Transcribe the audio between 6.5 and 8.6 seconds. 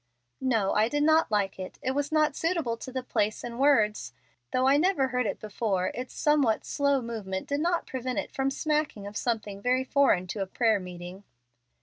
slow movement did not prevent it from